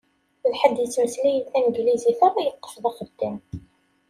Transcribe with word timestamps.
D 0.51 0.53
ḥedd 0.61 0.77
yettmeslayen 0.79 1.45
taneglizit 1.51 2.19
ara 2.27 2.41
yeṭṭef 2.47 2.73
d 2.83 2.83
axeddam. 2.89 3.35